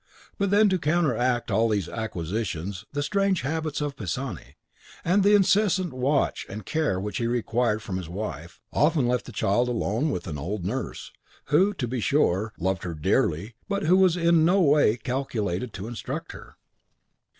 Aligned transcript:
But 0.39 0.49
then, 0.49 0.67
to 0.69 0.79
counteract 0.79 1.51
all 1.51 1.69
these 1.69 1.87
acquisitions, 1.87 2.85
the 2.91 3.03
strange 3.03 3.41
habits 3.41 3.81
of 3.81 3.95
Pisani, 3.95 4.55
and 5.05 5.21
the 5.21 5.35
incessant 5.35 5.93
watch 5.93 6.43
and 6.49 6.65
care 6.65 6.99
which 6.99 7.17
he 7.17 7.27
required 7.27 7.83
from 7.83 7.97
his 7.97 8.09
wife, 8.09 8.59
often 8.73 9.07
left 9.07 9.25
the 9.27 9.31
child 9.31 9.67
alone 9.67 10.09
with 10.09 10.25
an 10.25 10.39
old 10.39 10.65
nurse, 10.65 11.11
who, 11.53 11.71
to 11.75 11.87
be 11.87 11.99
sure, 11.99 12.51
loved 12.57 12.81
her 12.81 12.95
dearly, 12.95 13.53
but 13.69 13.83
who 13.83 13.95
was 13.95 14.17
in 14.17 14.43
no 14.43 14.59
way 14.59 14.97
calculated 14.97 15.71
to 15.73 15.87
instruct 15.87 16.31
her. 16.31 16.57